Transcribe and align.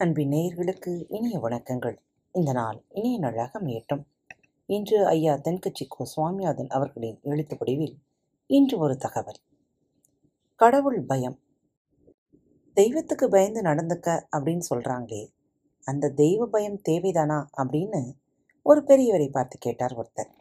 அன்பின் 0.00 0.30
நேயர்களுக்கு 0.30 1.04
இனிய 1.08 1.38
வணக்கங்கள். 1.38 1.96
இந்த 2.32 2.52
நாள் 2.52 2.84
இனிய 2.88 3.18
நாளாக 3.18 3.60
மேட்டும் 3.60 4.02
இன்று 4.66 5.06
ஐயா 5.06 5.34
தென்கட்சி 5.34 5.84
கோ 5.88 6.04
சுவாமிநாதன் 6.04 6.68
அவர்களின் 6.68 7.18
எழுத்து 7.22 7.56
வடிவில் 7.58 7.98
இன்று 8.46 8.78
ஒரு 8.78 8.96
தகவல். 8.96 9.40
கடவுள் 10.54 11.00
பயம். 11.02 11.38
தெய்வத்துக்கு 12.72 13.28
பயந்து 13.28 13.62
நடந்துக்க 13.62 14.22
அப்படின்னு 14.36 14.62
சொல்கிறாங்களே 14.70 15.32
அந்த 15.84 16.10
தெய்வ 16.10 16.46
பயம் 16.46 16.80
தேவைதானா 16.88 17.46
அப்படின்னு 17.56 18.14
ஒரு 18.62 18.82
பெரியவரை 18.82 19.30
பார்த்து 19.30 19.58
கேட்டார் 19.58 19.98
ஒருத்தர். 19.98 20.32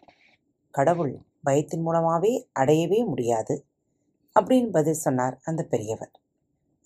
கடவுள் 0.71 1.21
பயத்தின் 1.43 1.81
மூலமாகவே 1.81 2.49
அடையவே 2.53 3.05
முடியாது 3.05 3.65
அப்படின்னு 4.39 4.71
பதில் 4.71 5.03
சொன்னார் 5.05 5.41
அந்த 5.43 5.63
பெரியவர். 5.63 6.11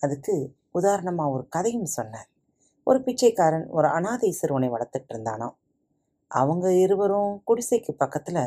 அதுக்கு 0.02 0.56
உதாரணமாக 0.72 1.32
ஒரு 1.32 1.48
கதையும் 1.48 1.90
சொன்னார். 2.00 2.30
ஒரு 2.88 3.00
பிச்சைக்காரன் 3.06 3.66
ஒரு 3.70 3.88
அனாதை 3.88 4.30
சிறுவனை 4.32 4.70
வளர்த்துட்டு 4.70 5.12
இருந்தானாம் 5.14 5.56
அவங்க 6.32 6.68
இருவரும் 6.84 7.34
குடிசைக்கு 7.48 7.92
பக்கத்தில் 7.94 8.44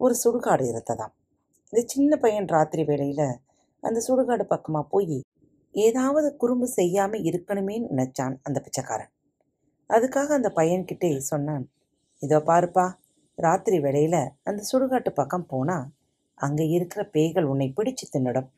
ஒரு 0.00 0.14
சுடுகாடு 0.22 0.64
இருந்ததாம். 0.72 1.12
இந்த 1.72 1.80
சின்ன 1.86 2.12
பையன் 2.16 2.48
ராத்திரி 2.48 2.82
வேளையில் 2.84 3.28
அந்த 3.82 3.98
சுடுகாடு 4.06 4.44
பக்கமாக 4.44 4.86
போய் 4.88 5.18
ஏதாவது 5.74 6.28
குறும்பு 6.36 6.66
செய்யாமல் 6.68 7.26
இருக்கணுமேன்னு 7.30 7.90
நினச்சான் 7.90 8.36
அந்த 8.42 8.58
பிச்சைக்காரன். 8.60 9.12
அதுக்காக 9.90 10.28
அந்த 10.28 10.50
பையன்கிட்டே 10.56 11.10
சொன்னான் 11.30 11.64
இதோ 12.22 12.38
பாருப்பா 12.46 12.86
ராத்திரி 13.38 13.78
வேளையில் 13.78 14.20
அந்த 14.42 14.60
சுடுகாட்டு 14.70 15.10
பக்கம் 15.12 15.46
போனால் 15.46 15.86
அங்கே 16.38 16.64
இருக்கிற 16.68 17.02
பேய்கள் 17.14 17.44
உன்னை 17.44 17.68
பிடிச்சு 17.76 18.06
தின்னுடும் 18.06 18.50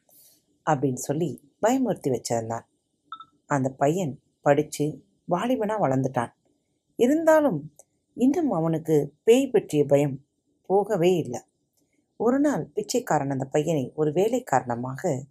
அப்படின்னு 0.66 1.00
சொல்லி 1.08 1.30
பயமுறுத்தி 1.62 2.10
வச்சிருந்தான். 2.10 2.66
அந்த 3.46 3.68
பையன் 3.82 4.14
படித்து 4.42 4.86
வாலிபனாக 5.30 5.86
வளர்ந்துட்டான். 5.86 6.32
இருந்தாலும் 6.96 7.74
இன்னும் 8.14 8.50
அவனுக்கு 8.50 9.14
பேய் 9.22 9.50
பற்றிய 9.50 9.84
பயம் 9.84 10.24
போகவே 10.66 11.16
இல்லை. 11.16 11.40
ஒரு 12.16 12.40
நாள் 12.40 12.64
பிச்சைக்காரன் 12.66 13.30
அந்த 13.30 13.44
பையனை 13.44 13.92
ஒரு 13.94 14.12
வேலை 14.12 14.42
காரணமாக 14.42 15.24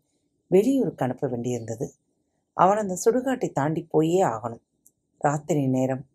வெளியூருக்கு 0.47 1.05
அனுப்ப 1.05 1.27
வேண்டியிருந்தது. 1.27 1.87
அவன் 2.53 2.77
அந்த 2.77 2.97
சுடுகாட்டை 3.05 3.51
தாண்டி 3.51 3.81
போயே 3.83 4.23
ஆகணும். 4.23 4.63
ராத்திரி 5.17 5.67
நேரம். 5.67 6.07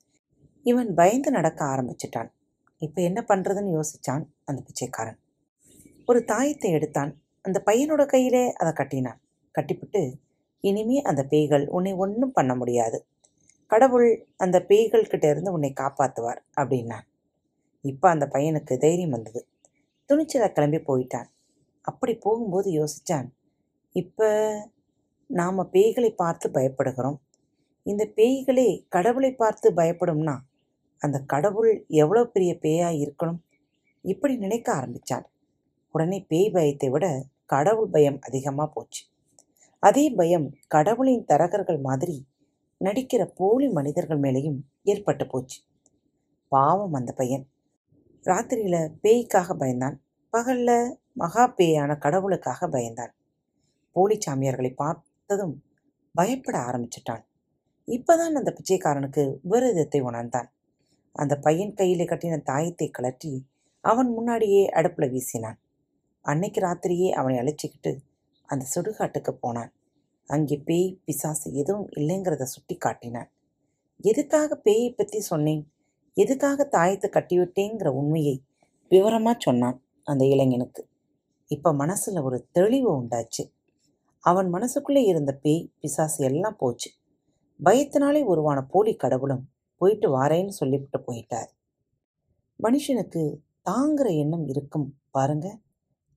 இவன் 0.62 0.94
பயந்து 0.94 1.30
நடக்க 1.30 1.64
ஆரம்பிச்சிட்டான். 1.64 2.30
இப்போ 2.78 3.02
என்ன 3.02 3.24
பண்ணுறதுன்னு 3.28 3.80
யோசித்தான் 3.80 4.24
அந்த 4.44 4.62
பிச்சைக்காரன். 4.62 5.18
ஒரு 6.06 6.24
தாயத்தை 6.26 6.70
எடுத்தான். 6.70 7.22
அந்த 7.40 7.62
பையனோட 7.66 8.06
கையிலே 8.06 8.52
அதை 8.52 8.72
கட்டினான். 8.72 9.20
கட்டிவிட்டு 9.50 10.18
இனிமே 10.60 11.02
அந்த 11.02 11.22
பேய்கள் 11.24 11.68
உன்னை 11.68 11.92
ஒன்றும் 11.92 12.32
பண்ண 12.32 12.54
முடியாது. 12.54 13.06
கடவுள் 13.70 14.08
அந்த 14.36 14.56
பேய்கள்கிட்ட 14.68 15.26
இருந்து 15.30 15.54
உன்னை 15.56 15.70
காப்பாற்றுவார் 15.72 16.40
அப்படின்னான். 16.60 17.06
இப்போ 17.84 18.06
அந்த 18.10 18.26
பையனுக்கு 18.34 18.74
தைரியம் 18.84 19.14
வந்தது. 19.16 19.40
துணிச்சலை 20.10 20.48
கிளம்பி 20.52 20.80
போயிட்டான். 20.88 21.28
அப்படி 21.84 22.12
போகும்போது 22.16 22.68
யோசித்தான் 22.78 23.28
இப்போ 23.96 24.28
நாம் 25.30 25.70
பேய்களை 25.74 26.10
பார்த்து 26.22 26.46
பயப்படுகிறோம். 26.56 27.18
இந்த 27.86 28.02
பேய்களே 28.18 28.68
கடவுளை 28.88 29.30
பார்த்து 29.32 29.68
பயப்படும்னா 29.80 30.34
அந்த 31.02 31.18
கடவுள் 31.32 31.70
எவ்வளோ 32.02 32.22
பெரிய 32.34 32.52
பேயாக 32.64 33.00
இருக்கணும்? 33.02 33.40
இப்படி 34.04 34.34
நினைக்க 34.36 34.68
ஆரம்பித்தான் 34.72 35.26
உடனே 35.94 36.18
பேய் 36.30 36.48
பயத்தை 36.54 36.88
விட 36.94 37.06
கடவுள் 37.52 37.90
பயம் 37.94 38.18
அதிகமாக 38.26 38.68
போச்சு. 38.74 39.02
அதே 39.82 40.04
பயம் 40.20 40.46
கடவுளின் 40.74 41.26
தரகர்கள் 41.30 41.80
மாதிரி 41.88 42.16
நடிக்கிற 42.84 43.22
போலி 43.34 43.66
மனிதர்கள் 43.68 44.20
மேலேயும் 44.20 44.60
ஏற்பட்டு 44.82 45.26
போச்சு. 45.26 45.58
பாவம் 46.52 46.92
அந்த 46.92 47.12
பையன். 47.12 47.44
ராத்திரியில் 48.24 48.92
பேய்க்காக 49.02 49.56
பயந்தான். 49.58 49.96
பகலில் 50.32 50.98
மகா 51.12 51.44
பேயான 51.56 51.98
கடவுளுக்காக 51.98 52.68
பயந்தான் 52.68 53.12
போலி 53.96 54.16
சாமியார்களை 54.26 54.72
பார்த்ததும் 54.74 55.54
பயப்பட 56.14 56.56
ஆரம்பிச்சிட்டான் 56.58 57.24
இப்போதான் 57.88 58.38
அந்த 58.38 58.50
பிச்சைக்காரனுக்கு 58.50 59.22
விரதத்தை 59.42 60.00
உணர்ந்தான். 60.00 60.48
அந்த 61.16 61.34
பையன் 61.36 61.74
கையில் 61.74 62.08
கட்டின 62.08 62.36
தாயத்தை 62.50 62.86
கலற்றி 62.90 63.32
அவன் 63.84 64.10
முன்னாடியே 64.10 64.62
அடுப்பில் 64.68 65.12
வீசினான். 65.12 65.58
அன்னைக்கு 66.24 66.60
ராத்திரியே 66.60 67.08
அவனை 67.10 67.36
அழைச்சிக்கிட்டு 67.38 67.92
அந்த 68.48 68.64
சுடுகாட்டுக்கு 68.74 69.32
போனான். 69.40 69.72
அங்கே 70.24 70.56
பேய் 70.56 70.98
பிசாசு 71.04 71.52
எதுவும் 71.52 71.88
இல்லைங்கிறத 71.96 72.42
சுட்டி 72.42 72.76
காட்டினான் 72.76 73.30
எதுக்காக 74.00 74.60
பேயை 74.64 74.88
பற்றி 74.94 75.20
சொன்னேன்? 75.20 75.62
எதுக்காக 76.16 76.68
தாயத்தை 76.72 77.08
கட்டிவிட்டேங்கிற 77.10 77.86
உண்மையை? 77.86 78.36
விவரமாக 78.88 79.36
சொன்னான் 79.38 79.78
அந்த 80.02 80.24
இளைஞனுக்கு. 80.24 80.82
இப்போ 81.50 81.72
மனசில் 81.72 82.20
ஒரு 82.20 82.48
தெளிவு 82.52 82.90
உண்டாச்சு. 83.02 83.44
அவன் 84.24 84.48
மனசுக்குள்ளே 84.52 85.02
இருந்த 85.04 85.32
பேய் 85.34 85.72
பிசாசு 85.80 86.24
எல்லாம் 86.24 86.56
போச்சு. 86.56 86.90
பயத்தினாலே 87.60 88.22
உருவான 88.22 88.58
போலி 88.62 88.94
கடவுளும் 88.94 89.44
போயிட்டு 89.80 90.08
வாரேன்னு 90.18 90.54
சொல்லிவிட்டு 90.60 90.98
போயிட்டார். 90.98 91.50
மனுஷனுக்கு 92.60 93.22
தாங்கிற 93.70 94.08
எண்ணம் 94.16 94.46
இருக்கும் 94.48 94.98
பாருங்க. 95.10 95.46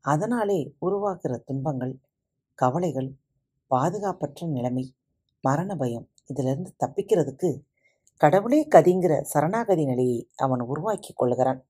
அதனாலே 0.06 0.60
உருவாகிற 0.80 1.38
துன்பங்கள் 1.38 2.00
கவலைகள் 2.60 3.10
பாதுகாப்பற்ற 3.68 4.48
நிலைமை 4.48 4.96
மரண 5.42 5.76
பயம் 5.76 6.10
இதிலிருந்து 6.26 6.76
தப்பிக்கிறதுக்கு 6.86 7.62
கடவுளே 8.18 8.68
கதிங்கிற 8.68 9.22
சரணாகதி 9.22 9.86
நிலையை 9.86 10.30
அவன் 10.36 10.60
உருவாக்கி 10.60 11.14
கொள்கிறான். 11.14 11.68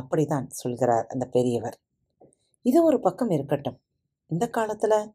அப்படிதான் 0.00 0.46
சொல்கிறார் 0.46 1.06
அந்த 1.06 1.24
பெரியவர். 1.26 1.80
இது 2.62 2.84
ஒரு 2.84 3.00
பக்கம் 3.00 3.30
இருக்கட்டும். 3.30 3.80
இந்த 4.26 4.48
காலத்தில் 4.48 5.14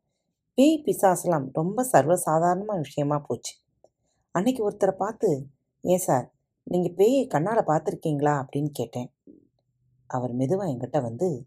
பேய் 0.54 0.84
பிசாசலாம் 0.86 1.50
ரொம்ப 1.52 1.90
சர்வசாதாரணமான 1.92 2.78
விஷயமா 2.78 3.20
போச்சு. 3.20 3.56
அன்னைக்கு 4.32 4.72
ஒருத்தரை 4.72 4.92
பார்த்து 4.92 5.48
ஏன் 5.82 5.98
சார் 5.98 6.34
நீங்கள் 6.64 6.94
பேயை 6.94 7.28
கண்ணால் 7.28 7.66
பார்த்துருக்கீங்களா? 7.66 8.34
அப்படின்னு 8.42 8.70
கேட்டேன். 8.72 9.14
அவர் 10.08 10.34
மெதுவாக 10.34 10.72
என்கிட்ட 10.72 11.02
வந்து 11.02 11.46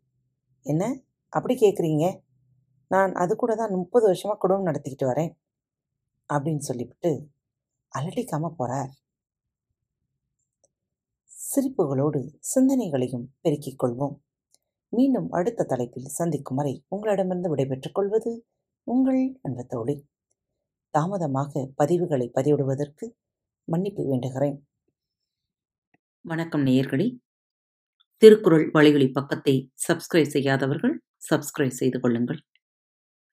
என்ன? 0.62 1.00
அப்படி 1.28 1.54
கேட்குறீங்க 1.54 2.20
நான் 2.90 3.12
அது 3.12 3.36
கூட 3.36 3.54
தான் 3.54 3.70
முப்பது 3.70 4.04
வருஷமாக 4.06 4.38
குடும்பம் 4.38 4.68
நடத்திக்கிட்டு 4.68 5.06
வரேன். 5.10 5.32
அப்படின்னு 6.30 6.58
சொல்லிவிட்டு 6.58 7.10
அலட்டிக்காமல் 7.92 8.56
போகிறார் 8.56 8.90
சிரிப்புகளோடு 11.32 12.20
சிந்தனைகளையும் 12.54 13.26
பெருக்கிக் 13.40 13.80
கொள்வோம். 13.82 14.16
மீண்டும் 14.88 15.30
அடுத்த 15.30 15.64
தலைப்பில் 15.64 16.14
சந்திக்கும் 16.18 16.56
வரை 16.56 16.84
உங்களிடமிருந்து 16.88 17.48
விடைபெற்றுக் 17.48 17.94
கொள்வது 17.94 18.32
உங்கள் 18.86 19.22
அன்பு 19.42 19.66
தோழி. 19.66 19.96
தாமதமாக 20.94 21.62
பதிவுகளை 21.78 22.26
பதிவிடுவதற்கு 22.36 23.06
மன்னிப்பு 23.68 24.02
வேண்டுகிறேன். 24.12 24.58
வணக்கம் 26.24 26.64
நேயர்களே. 26.66 27.08
திருக்குறள் 28.22 28.70
வழிகளி 28.72 29.08
பக்கத்தை 29.10 29.54
சப்ஸ்கிரைப் 29.88 30.32
செய்யாதவர்கள் 30.34 30.96
சப்ஸ்கிரைப் 31.30 31.78
செய்து 31.80 32.00
கொள்ளுங்கள். 32.00 32.40